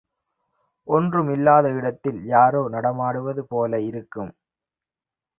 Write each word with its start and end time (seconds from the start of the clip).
ஒன்றும் 0.87 1.29
இல்லாத 1.31 1.67
இடத்தில் 1.71 2.25
யாரோ 2.25 2.61
நடமாடுவது 2.69 3.43
போல 3.45 3.81
இருக்கும். 3.81 4.31